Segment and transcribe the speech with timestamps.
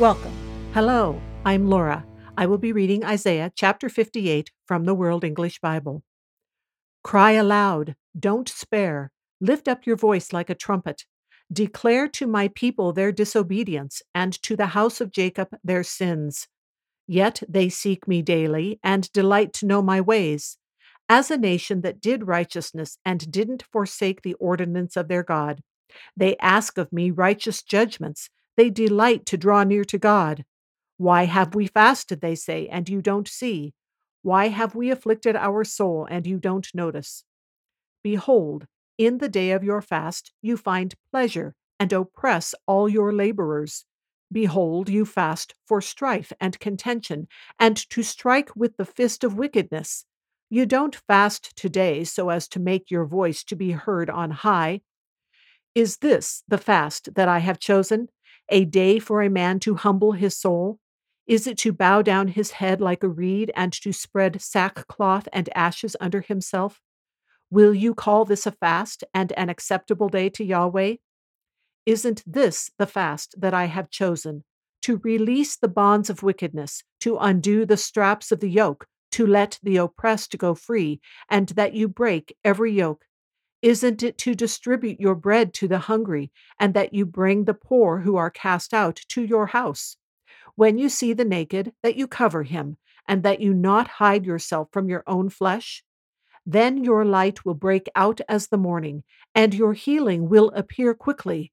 [0.00, 0.32] Welcome.
[0.72, 2.04] Hello, I'm Laura.
[2.36, 6.02] I will be reading Isaiah chapter 58 from the World English Bible.
[7.04, 11.04] Cry aloud, don't spare, lift up your voice like a trumpet.
[11.52, 16.48] Declare to my people their disobedience, and to the house of Jacob their sins.
[17.06, 20.58] Yet they seek me daily, and delight to know my ways.
[21.08, 25.60] As a nation that did righteousness and didn't forsake the ordinance of their God,
[26.16, 30.44] they ask of me righteous judgments they delight to draw near to God.
[30.96, 33.74] Why have we fasted, they say, and you don't see?
[34.22, 37.24] Why have we afflicted our soul, and you don't notice?
[38.02, 43.84] Behold, in the day of your fast you find pleasure, and oppress all your laborers.
[44.30, 47.28] Behold, you fast for strife and contention,
[47.58, 50.06] and to strike with the fist of wickedness.
[50.48, 54.82] You don't fast today so as to make your voice to be heard on high.
[55.74, 58.08] Is this the fast that I have chosen?
[58.48, 60.78] A day for a man to humble his soul?
[61.26, 65.48] Is it to bow down his head like a reed and to spread sackcloth and
[65.54, 66.80] ashes under himself?
[67.50, 70.96] Will you call this a fast and an acceptable day to Yahweh?
[71.86, 74.44] Isn't this the fast that I have chosen?
[74.82, 79.58] To release the bonds of wickedness, to undo the straps of the yoke, to let
[79.62, 81.00] the oppressed go free,
[81.30, 83.04] and that you break every yoke
[83.64, 88.00] isn't it to distribute your bread to the hungry, and that you bring the poor
[88.00, 89.96] who are cast out to your house?
[90.54, 92.76] When you see the naked, that you cover him,
[93.08, 95.82] and that you not hide yourself from your own flesh?
[96.44, 99.02] Then your light will break out as the morning,
[99.34, 101.50] and your healing will appear quickly.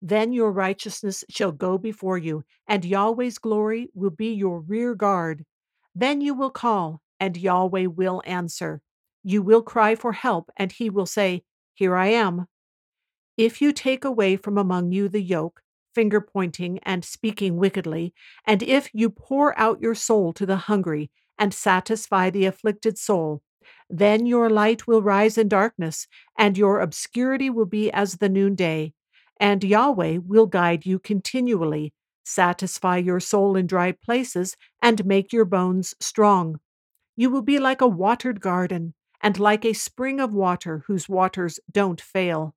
[0.00, 5.44] Then your righteousness shall go before you, and Yahweh's glory will be your rear guard.
[5.94, 8.80] Then you will call, and Yahweh will answer.
[9.28, 11.42] You will cry for help, and he will say,
[11.74, 12.46] Here I am.
[13.36, 15.62] If you take away from among you the yoke,
[15.96, 18.14] finger pointing and speaking wickedly,
[18.46, 23.42] and if you pour out your soul to the hungry and satisfy the afflicted soul,
[23.90, 26.06] then your light will rise in darkness,
[26.38, 28.92] and your obscurity will be as the noonday.
[29.40, 31.92] And Yahweh will guide you continually,
[32.22, 36.60] satisfy your soul in dry places, and make your bones strong.
[37.16, 41.60] You will be like a watered garden and like a spring of water whose waters
[41.70, 42.54] don't fail.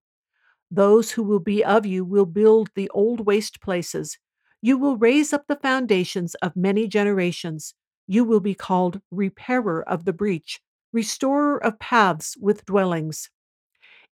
[0.72, 4.18] Those who will be of you will build the old waste places.
[4.62, 7.74] You will raise up the foundations of many generations.
[8.08, 10.62] You will be called repairer of the breach,
[10.92, 13.30] restorer of paths with dwellings.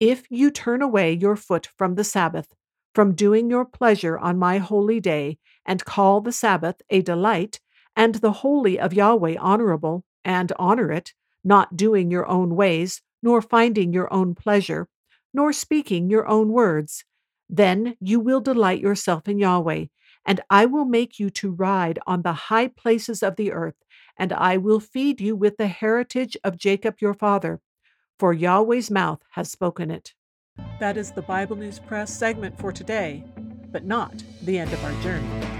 [0.00, 2.54] If you turn away your foot from the Sabbath,
[2.94, 7.60] from doing your pleasure on my holy day, and call the Sabbath a delight,
[7.94, 11.14] and the holy of Yahweh honorable, and honor it,
[11.44, 14.88] not doing your own ways, nor finding your own pleasure,
[15.32, 17.04] nor speaking your own words.
[17.48, 19.86] Then you will delight yourself in Yahweh,
[20.26, 23.76] and I will make you to ride on the high places of the earth,
[24.16, 27.60] and I will feed you with the heritage of Jacob your father,
[28.18, 30.14] for Yahweh's mouth has spoken it.
[30.78, 33.24] That is the Bible News Press segment for today,
[33.72, 35.59] but not the end of our journey.